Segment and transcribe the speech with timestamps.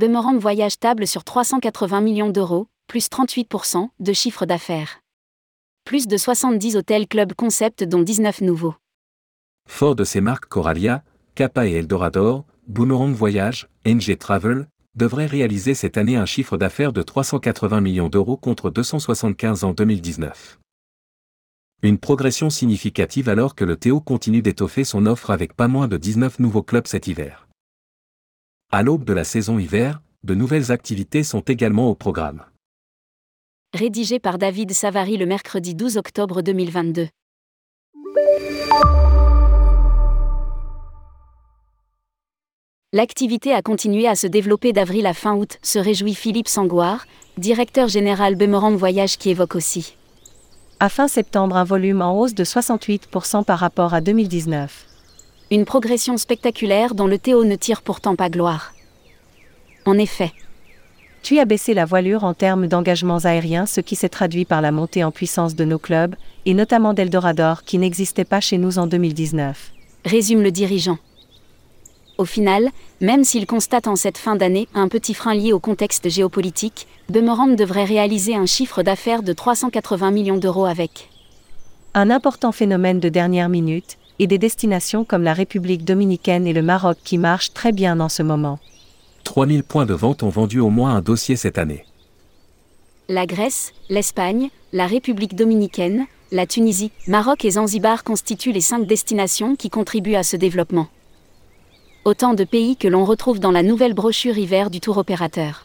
[0.00, 5.02] Bummerang Voyage table sur 380 millions d'euros, plus 38% de chiffre d'affaires.
[5.84, 8.74] Plus de 70 hôtels club concept dont 19 nouveaux.
[9.68, 11.04] Fort de ses marques Coralia,
[11.34, 17.02] Kappa et Eldorador, Boomerang Voyage, NG Travel, devrait réaliser cette année un chiffre d'affaires de
[17.02, 20.58] 380 millions d'euros contre 275 en 2019.
[21.82, 25.98] Une progression significative alors que le Théo continue d'étoffer son offre avec pas moins de
[25.98, 27.49] 19 nouveaux clubs cet hiver.
[28.72, 32.44] À l'aube de la saison hiver, de nouvelles activités sont également au programme.
[33.74, 37.08] Rédigé par David Savary le mercredi 12 octobre 2022.
[42.92, 47.06] L'activité a continué à se développer d'avril à fin août, se réjouit Philippe Sangoire,
[47.38, 49.96] directeur général Bummerang Voyage qui évoque aussi.
[50.78, 54.89] À fin septembre, un volume en hausse de 68% par rapport à 2019.
[55.52, 58.72] Une progression spectaculaire dont le Théo ne tire pourtant pas gloire.
[59.84, 60.32] En effet,
[61.22, 64.70] tu as baissé la voilure en termes d'engagements aériens, ce qui s'est traduit par la
[64.70, 66.14] montée en puissance de nos clubs,
[66.46, 69.72] et notamment d'Eldorador qui n'existait pas chez nous en 2019.
[70.04, 70.98] Résume le dirigeant.
[72.16, 72.68] Au final,
[73.00, 77.56] même s'il constate en cette fin d'année un petit frein lié au contexte géopolitique, Bummerang
[77.56, 81.08] devrait réaliser un chiffre d'affaires de 380 millions d'euros avec
[81.92, 86.60] un important phénomène de dernière minute, et des destinations comme la République dominicaine et le
[86.60, 88.58] Maroc qui marchent très bien en ce moment.
[89.24, 91.86] 3000 points de vente ont vendu au moins un dossier cette année.
[93.08, 99.56] La Grèce, l'Espagne, la République dominicaine, la Tunisie, Maroc et Zanzibar constituent les cinq destinations
[99.56, 100.88] qui contribuent à ce développement.
[102.04, 105.64] Autant de pays que l'on retrouve dans la nouvelle brochure hiver du tour opérateur.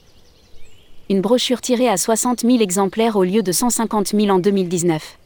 [1.10, 5.18] Une brochure tirée à 60 000 exemplaires au lieu de 150 000 en 2019.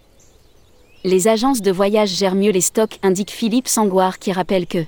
[1.05, 4.83] Les agences de voyage gèrent mieux les stocks, indique Philippe Sangoire qui rappelle que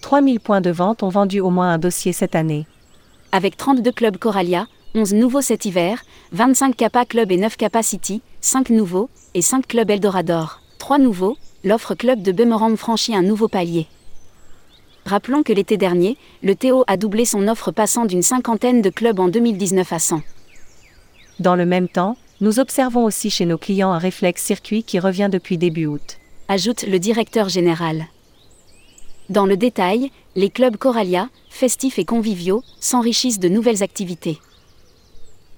[0.00, 2.64] 3000 points de vente ont vendu au moins un dossier cette année.
[3.32, 8.22] Avec 32 clubs Coralia, 11 nouveaux cet hiver, 25 Kappa Club et 9 Kappa City,
[8.40, 10.60] 5 nouveaux, et 5 clubs Eldorador.
[10.78, 13.88] 3 nouveaux, l'offre club de Bummerang franchit un nouveau palier.
[15.06, 19.18] Rappelons que l'été dernier, le Théo a doublé son offre passant d'une cinquantaine de clubs
[19.18, 20.22] en 2019 à 100.
[21.40, 25.28] Dans le même temps, nous observons aussi chez nos clients un réflexe circuit qui revient
[25.30, 26.18] depuis début août.
[26.48, 28.06] Ajoute le directeur général.
[29.28, 34.38] Dans le détail, les clubs Coralia, festifs et conviviaux, s'enrichissent de nouvelles activités.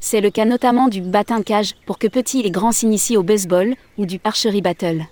[0.01, 1.03] C'est le cas notamment du
[1.45, 5.07] cage pour que petits et grands s'initient au baseball ou du archery battle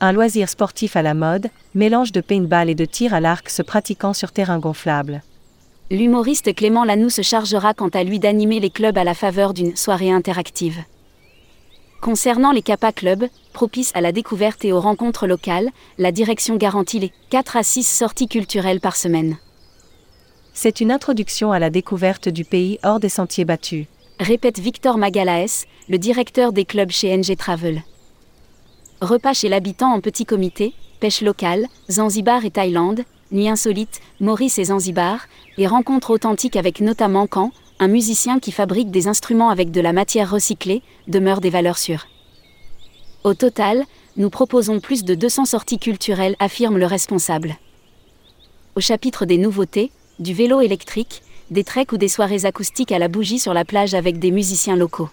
[0.00, 3.62] un loisir sportif à la mode, mélange de paintball et de tir à l'arc se
[3.62, 5.22] pratiquant sur terrain gonflable.
[5.92, 9.74] L'humoriste Clément Lanoux se chargera quant à lui d'animer les clubs à la faveur d'une
[9.74, 10.84] soirée interactive.
[12.00, 15.68] Concernant les Kappa Clubs, propices à la découverte et aux rencontres locales,
[15.98, 19.36] la direction garantit les 4 à 6 sorties culturelles par semaine.
[20.54, 23.86] C'est une introduction à la découverte du pays hors des sentiers battus.
[24.20, 27.82] Répète Victor Magalaes, le directeur des clubs chez NG Travel.
[29.00, 33.02] Repas chez l'habitant en petit comité, pêche locale, Zanzibar et Thaïlande,
[33.32, 35.26] nuit insolite, Maurice et Zanzibar,
[35.58, 39.92] et rencontres authentiques avec notamment Caen, un musicien qui fabrique des instruments avec de la
[39.92, 42.06] matière recyclée, demeure des valeurs sûres.
[43.24, 43.84] Au total,
[44.16, 47.56] nous proposons plus de 200 sorties culturelles, affirme le responsable.
[48.76, 53.08] Au chapitre des nouveautés, du vélo électrique, des treks ou des soirées acoustiques à la
[53.08, 55.08] bougie sur la plage avec des musiciens locaux.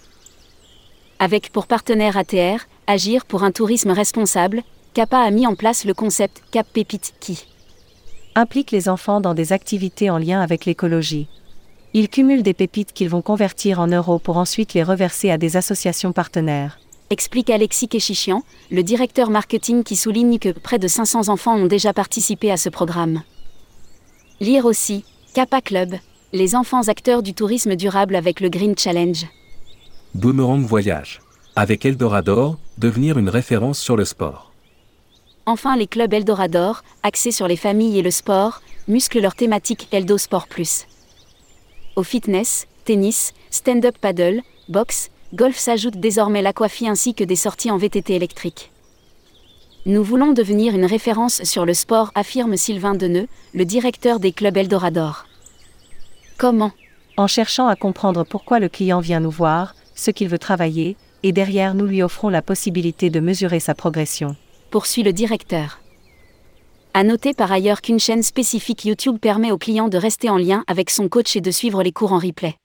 [1.20, 4.64] Avec pour partenaire ATR, Agir pour un tourisme responsable,
[4.94, 7.46] CAPA a mis en place le concept Cap Pépite qui
[8.38, 11.28] implique les enfants dans des activités en lien avec l'écologie.
[11.94, 15.58] Ils cumulent des pépites qu'ils vont convertir en euros pour ensuite les reverser à des
[15.58, 16.80] associations partenaires.
[17.10, 21.94] Explique Alexis Kéchichian, le directeur marketing qui souligne que près de 500 enfants ont déjà
[21.94, 23.24] participé à ce programme.
[24.40, 25.96] Lire aussi, Kappa Club,
[26.32, 29.26] les enfants acteurs du tourisme durable avec le Green Challenge.
[30.14, 31.22] Boomerang Voyage
[31.58, 34.47] avec Eldorador, devenir une référence sur le sport.
[35.50, 40.18] Enfin, les clubs Eldorador, axés sur les familles et le sport, musclent leur thématique Eldo
[40.18, 40.48] Sport.
[41.96, 47.78] Au fitness, tennis, stand-up paddle, boxe, golf s'ajoute désormais l'aquafie ainsi que des sorties en
[47.78, 48.74] VTT électrique.
[49.86, 54.58] Nous voulons devenir une référence sur le sport, affirme Sylvain Deneux, le directeur des clubs
[54.58, 55.28] Eldorador.
[56.38, 56.74] Comment?
[57.16, 61.32] En cherchant à comprendre pourquoi le client vient nous voir, ce qu'il veut travailler, et
[61.32, 64.36] derrière nous lui offrons la possibilité de mesurer sa progression.
[64.70, 65.80] Poursuit le directeur.
[66.94, 70.66] À noter par ailleurs qu'une chaîne spécifique YouTube permet au client de rester en lien
[70.68, 72.56] avec son coach et de suivre les cours en replay.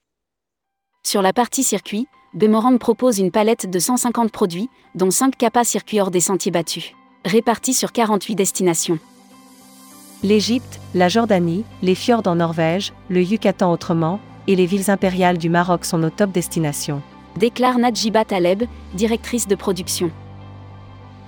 [1.04, 6.00] Sur la partie circuit, Bemorand propose une palette de 150 produits, dont 5 capas circuits
[6.00, 6.92] hors des sentiers battus,
[7.24, 8.98] répartis sur 48 destinations.
[10.24, 14.18] L'Égypte, la Jordanie, les fjords en Norvège, le Yucatan autrement,
[14.48, 17.00] et les villes impériales du Maroc sont nos top destinations.
[17.36, 18.64] Déclare Nadjiba Taleb,
[18.94, 20.10] directrice de production.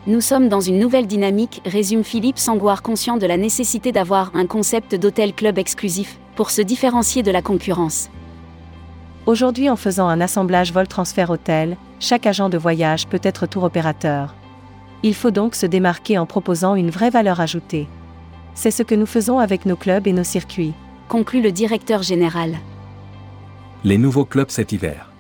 [0.06, 4.44] Nous sommes dans une nouvelle dynamique, résume Philippe Sangouard conscient de la nécessité d'avoir un
[4.44, 8.10] concept d'hôtel club exclusif, pour se différencier de la concurrence.
[9.24, 14.34] Aujourd'hui en faisant un assemblage vol-transfert hôtel, chaque agent de voyage peut être tour opérateur.
[15.02, 17.88] Il faut donc se démarquer en proposant une vraie valeur ajoutée.
[18.54, 20.74] C'est ce que nous faisons avec nos clubs et nos circuits.
[21.08, 22.58] Conclut le directeur général.
[23.84, 25.10] Les nouveaux clubs cet hiver.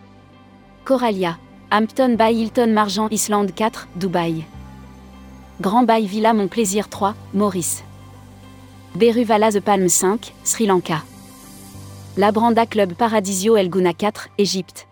[0.84, 1.38] Coralia,
[1.70, 4.44] Hampton by Hilton Margent Island 4, Dubaï.
[5.60, 7.84] Grand Bay Villa Mon Plaisir 3, Maurice.
[8.96, 11.04] Beruvala The Palm 5, Sri Lanka.
[12.16, 14.88] Labranda Club Paradisio Elguna 4, Égypte.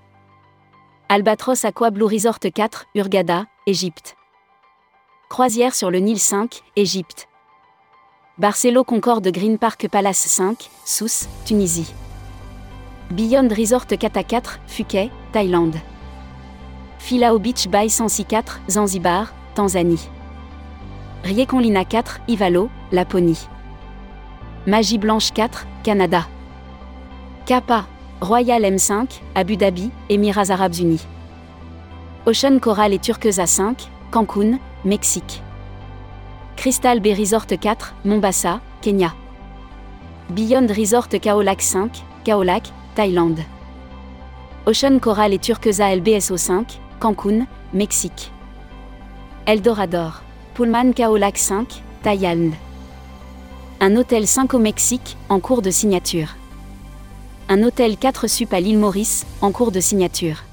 [1.09, 4.17] Albatros Aqua Blue Resort 4, Urgada, Égypte.
[5.29, 7.27] Croisière sur le Nil 5, Égypte.
[8.39, 11.93] Barcelo Concorde Green Park Palace 5, Sousse, Tunisie.
[13.11, 15.81] Beyond Resort Kata 4, Phuket, Thaïlande.
[17.01, 18.27] Filao Beach by 106
[18.69, 19.99] Zanzibar, Tanzanie.
[21.25, 23.49] Riekonlina 4, Ivalo, Laponie.
[24.67, 26.27] Magie Blanche 4, Canada.
[27.47, 27.87] Kappa,
[28.21, 31.07] Royal M5, Abu Dhabi, Émirats Arabes Unis.
[32.27, 35.43] Ocean Coral et Turquesa 5, Cancun, Mexique.
[36.57, 39.15] Crystal Bay Resort 4, Mombasa, Kenya.
[40.31, 43.43] Beyond Resort Kaolac 5, Kaolac, Thaïlande.
[44.67, 48.33] Ocean Coral et Turquesa LBSO 5, Cancun, Mexique.
[49.47, 50.23] Eldorador,
[50.55, 52.53] Pullman Kaolac 5, Thaïlande.
[53.81, 56.37] Un hôtel 5 au Mexique, en cours de signature.
[57.49, 60.45] Un hôtel 4 sup à l'île Maurice, en cours de signature.